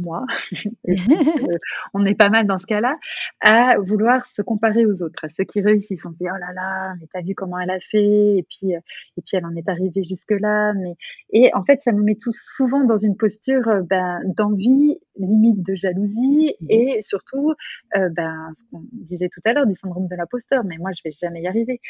[0.00, 0.24] moi,
[1.94, 2.96] on est pas mal dans ce cas-là,
[3.40, 6.04] à vouloir se comparer aux autres, à ceux qui réussissent.
[6.06, 8.74] On se dit oh là là, mais t'as vu comment elle a fait, et puis
[8.74, 8.80] euh,
[9.16, 10.72] et puis elle en est arrivée jusque là.
[10.74, 10.96] Mais
[11.30, 15.62] et en fait, ça nous met tous souvent dans une posture euh, ben, d'envie, limite
[15.62, 17.52] de jalousie, mmh et surtout,
[17.96, 20.64] euh, ben ce qu'on disait tout à l'heure du syndrome de l'imposteur.
[20.64, 21.80] Mais moi, je vais jamais y arriver.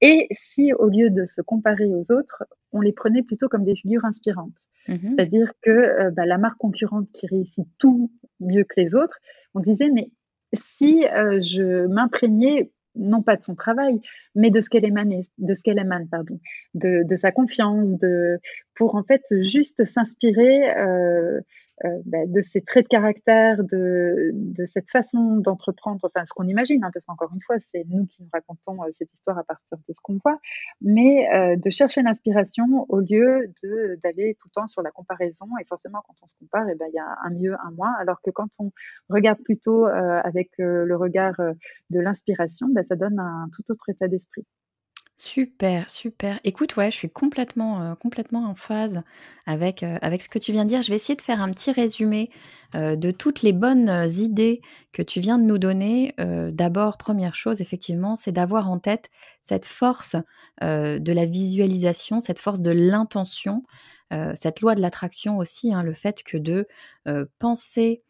[0.00, 3.74] Et si au lieu de se comparer aux autres, on les prenait plutôt comme des
[3.74, 4.58] figures inspirantes.
[4.90, 9.18] Mmh C'est-à-dire que euh, bah, la marque concurrente qui réussit tout mieux que les autres,
[9.54, 10.10] on disait, mais
[10.54, 14.00] si euh, je m'imprégnais non pas de son travail,
[14.34, 16.40] mais de ce qu'elle émane, de pardon,
[16.74, 18.40] de, sa confiance, de,
[18.74, 21.40] pour en fait juste s'inspirer euh,
[22.04, 26.84] bah, de ces traits de caractère, de, de cette façon d'entreprendre, enfin ce qu'on imagine,
[26.84, 29.78] hein, parce qu'encore une fois, c'est nous qui nous racontons euh, cette histoire à partir
[29.78, 30.38] de ce qu'on voit,
[30.80, 33.52] mais euh, de chercher l'inspiration au lieu
[34.02, 35.46] d'aller tout le temps sur la comparaison.
[35.60, 37.94] Et forcément, quand on se compare, eh ben il y a un mieux, un moins,
[37.98, 38.72] alors que quand on
[39.08, 41.34] regarde plutôt avec le regard
[41.90, 44.44] de l'inspiration, ben, ça donne un tout autre état d'esprit.
[45.22, 46.40] Super, super.
[46.44, 49.02] Écoute, ouais, je suis complètement, euh, complètement en phase
[49.44, 50.80] avec, euh, avec ce que tu viens de dire.
[50.82, 52.30] Je vais essayer de faire un petit résumé
[52.74, 56.14] euh, de toutes les bonnes idées que tu viens de nous donner.
[56.52, 59.10] D'abord, première chose, effectivement, c'est d'avoir en tête
[59.42, 60.16] cette force
[60.62, 63.62] de la visualisation, cette force de l'intention,
[64.34, 66.66] cette loi de l'attraction aussi, hein, le fait que de
[67.38, 68.02] penser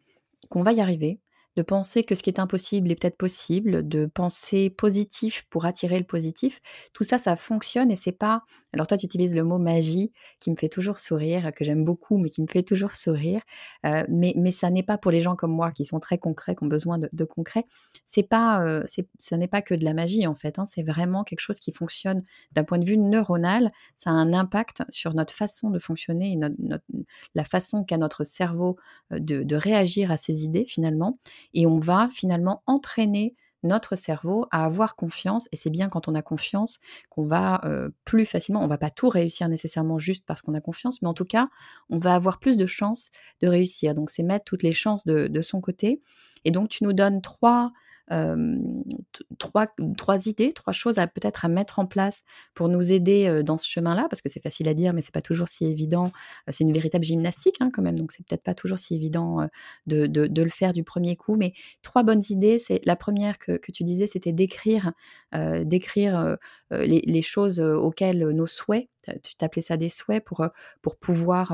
[0.49, 1.19] qu'on va y arriver,
[1.57, 5.99] de penser que ce qui est impossible est peut-être possible, de penser positif pour attirer
[5.99, 6.61] le positif.
[6.93, 8.43] Tout ça, ça fonctionne et c'est pas.
[8.73, 12.17] Alors toi, tu utilises le mot magie qui me fait toujours sourire, que j'aime beaucoup,
[12.17, 13.41] mais qui me fait toujours sourire.
[13.85, 16.55] Euh, mais mais ça n'est pas pour les gens comme moi qui sont très concrets,
[16.55, 17.65] qui ont besoin de, concret.
[18.05, 18.83] C'est pas, euh,
[19.19, 20.57] ça n'est pas que de la magie en fait.
[20.57, 20.65] Hein.
[20.65, 23.71] c'est vraiment quelque chose qui fonctionne d'un point de vue neuronal.
[23.97, 26.39] Ça a un impact sur notre façon de fonctionner et
[27.35, 28.77] la façon qu'a notre cerveau
[29.11, 31.19] euh, de, de réagir à ces idées finalement
[31.53, 36.15] et on va finalement entraîner notre cerveau à avoir confiance et c'est bien quand on
[36.15, 40.41] a confiance qu'on va euh, plus facilement, on va pas tout réussir nécessairement juste parce
[40.41, 41.47] qu'on a confiance, mais en tout cas,
[41.89, 43.93] on va avoir plus de chances de réussir.
[43.93, 46.01] Donc c'est mettre toutes les chances de son côté.
[46.43, 47.71] Et donc tu nous donnes trois
[49.37, 53.57] trois, trois idées, trois choses à peut-être à mettre en place pour nous aider dans
[53.57, 56.11] ce chemin-là, parce que c'est facile à dire, mais c'est pas toujours si évident.
[56.49, 59.47] C'est une véritable gymnastique hein, quand même, donc c'est peut-être pas toujours si évident
[59.87, 61.35] de, de, le faire du premier coup.
[61.35, 62.59] Mais trois bonnes idées.
[62.59, 64.91] C'est la première que, que tu disais, c'était d'écrire,
[65.33, 66.37] d'écrire
[66.71, 68.89] les, les, choses auxquelles nos souhaits
[69.23, 70.45] tu t'appelais ça des souhaits pour,
[70.81, 71.49] pour pouvoir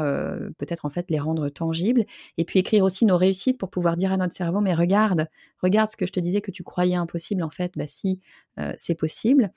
[0.58, 2.06] peut-être en fait les rendre tangibles.
[2.38, 5.28] Et puis écrire aussi nos réussites pour pouvoir dire à notre cerveau, mais regarde,
[5.62, 8.22] regarde ce que je te disais que tu croyais impossible, en fait, bah si,
[8.78, 9.52] c'est possible.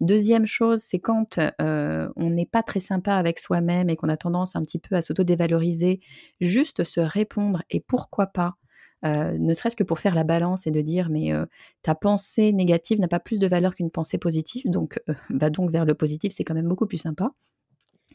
[0.00, 4.56] Deuxième chose, c'est quand on n'est pas très sympa avec soi-même et qu'on a tendance
[4.56, 6.00] un petit peu à s'auto-dévaloriser,
[6.40, 8.54] juste se répondre et pourquoi pas
[9.02, 11.32] ne serait-ce que pour faire la balance et de dire mais
[11.82, 15.84] ta pensée négative n'a pas plus de valeur qu'une pensée positive, donc va donc vers
[15.84, 17.32] le positif, c'est quand même beaucoup plus sympa.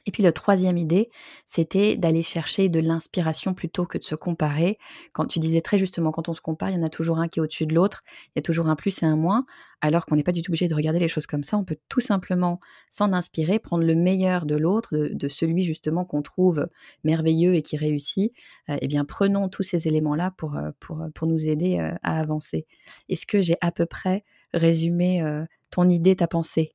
[0.05, 1.09] Et puis le troisième idée,
[1.45, 4.77] c'était d'aller chercher de l'inspiration plutôt que de se comparer.
[5.13, 7.27] Quand tu disais très justement, quand on se compare, il y en a toujours un
[7.27, 9.45] qui est au-dessus de l'autre, il y a toujours un plus et un moins,
[9.81, 11.57] alors qu'on n'est pas du tout obligé de regarder les choses comme ça.
[11.57, 16.21] On peut tout simplement s'en inspirer, prendre le meilleur de l'autre, de, celui justement qu'on
[16.21, 16.67] trouve
[17.03, 18.33] merveilleux et qui réussit.
[18.69, 22.19] Euh, eh bien, prenons tous ces éléments-là pour, euh, pour, pour nous aider euh, à
[22.19, 22.65] avancer.
[23.09, 25.21] Est-ce que j'ai à peu près résumé
[25.69, 26.74] ton idée, ta pensée?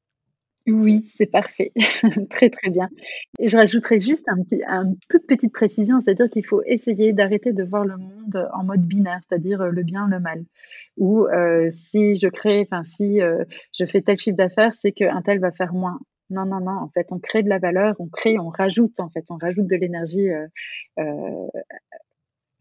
[0.72, 1.72] Oui, c'est parfait.
[2.30, 2.88] Très, très bien.
[3.38, 7.52] Et je rajouterais juste un petit une toute petite précision, c'est-à-dire qu'il faut essayer d'arrêter
[7.52, 10.44] de voir le monde en mode binaire, c'est-à-dire, le bien, le mal.
[10.96, 11.26] Ou,
[11.70, 13.20] si je crée enfin si,
[13.78, 15.98] je fais tel chiffre d'affaires, c'est qu'un tel va faire moins.
[16.30, 19.08] Non, non, non, en fait, on crée de la valeur, on crée, on rajoute, en
[19.08, 20.28] fait, on rajoute de l'énergie,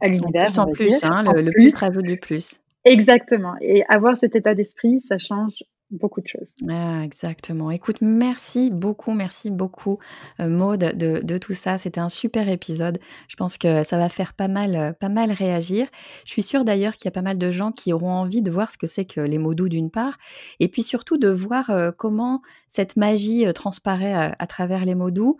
[0.02, 2.60] à l'univers, plus en plus, hein, le plus rajoute du plus.
[2.86, 6.54] Exactement et avoir cet état d'esprit, ça change beaucoup de choses.
[6.69, 7.71] Ah, exactement.
[7.71, 9.97] Écoute, merci beaucoup, merci beaucoup,
[10.39, 11.78] euh, Maude, de, tout ça.
[11.78, 12.99] C'était un super épisode.
[13.28, 15.88] Je pense que ça va faire pas mal, euh, pas mal réagir.
[16.25, 18.52] Je suis sûre d'ailleurs qu'il y a pas mal de gens qui auront envie de
[18.52, 20.17] voir ce que c'est que les mots doux d'une part,
[20.60, 25.38] et puis surtout de voir euh, comment cette magie transparaît à, travers les mots doux.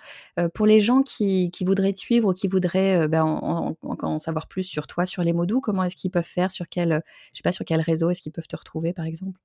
[0.56, 4.64] pour les gens qui, voudraient te suivre ou qui voudraient ben, en, en, savoir plus
[4.64, 7.44] sur toi, sur les mots doux, comment est-ce qu'ils peuvent faire, sur quel, je sais
[7.44, 9.40] pas, sur quel réseau est-ce qu'ils peuvent te retrouver, par exemple?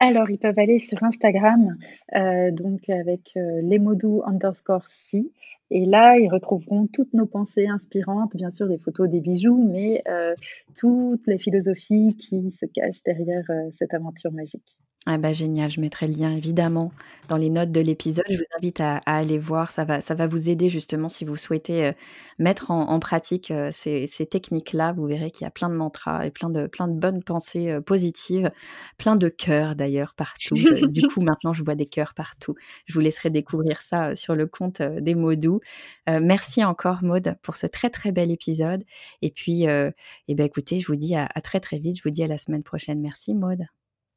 [0.00, 1.76] Alors, ils peuvent aller sur Instagram,
[2.14, 5.32] euh, donc avec euh, lesmodou underscore si.
[5.70, 10.02] Et là, ils retrouveront toutes nos pensées inspirantes, bien sûr des photos, des bijoux, mais
[10.08, 10.34] euh,
[10.76, 13.44] toutes les philosophies qui se cachent derrière
[13.78, 14.78] cette aventure magique.
[15.06, 16.90] Ah bah génial, je mettrai le lien évidemment
[17.28, 18.24] dans les notes de l'épisode.
[18.30, 21.36] Je vous invite à, aller voir, ça va, ça va vous aider justement si vous
[21.36, 21.92] souhaitez euh,
[22.38, 24.92] mettre en, pratique euh, ces, techniques-là.
[24.92, 27.70] Vous verrez qu'il y a plein de mantras et plein de, plein de bonnes pensées
[27.70, 28.50] euh, positives,
[28.96, 30.54] plein de cœurs d'ailleurs partout.
[30.88, 32.54] du coup, maintenant, je vois des cœurs partout.
[32.86, 35.60] Je vous laisserai découvrir ça sur le compte des mots doux.
[36.06, 38.84] merci encore Maude pour ce très très bel épisode.
[39.20, 41.98] Et puis, eh ben, écoutez, je vous dis à, à très très vite.
[41.98, 43.00] Je vous dis à la semaine prochaine.
[43.02, 43.66] Merci Maude.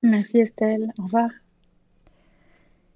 [0.04, 1.30] Merci Estelle, au revoir.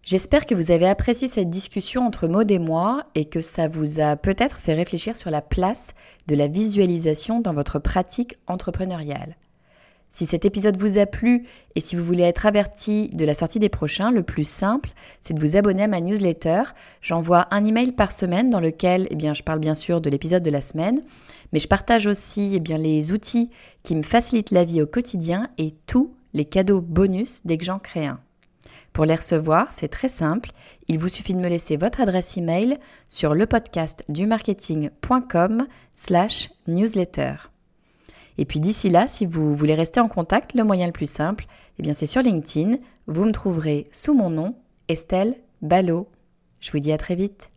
[0.03, 3.99] J'espère que vous avez apprécié cette discussion entre Maud et moi et que ça vous
[3.99, 5.93] a peut-être fait réfléchir sur la place
[6.27, 9.35] de la visualisation dans votre pratique entrepreneuriale.
[10.09, 13.59] Si cet épisode vous a plu et si vous voulez être averti de la sortie
[13.59, 14.89] des prochains, le plus simple,
[15.21, 16.63] c'est de vous abonner à ma newsletter.
[17.01, 20.43] J'envoie un email par semaine dans lequel eh bien, je parle bien sûr de l'épisode
[20.43, 21.01] de la semaine,
[21.53, 23.51] mais je partage aussi eh bien, les outils
[23.83, 27.79] qui me facilitent la vie au quotidien et tout les cadeaux bonus dès que j'en
[27.79, 28.19] crée un.
[28.93, 30.51] Pour les recevoir, c'est très simple.
[30.87, 36.51] Il vous suffit de me laisser votre adresse email sur le podcast du marketing.com slash
[36.67, 37.35] newsletter.
[38.37, 41.45] Et puis d'ici là, si vous voulez rester en contact, le moyen le plus simple,
[41.79, 42.77] eh bien c'est sur LinkedIn.
[43.07, 44.55] Vous me trouverez sous mon nom,
[44.87, 46.09] Estelle Ballot.
[46.59, 47.49] Je vous dis à très vite.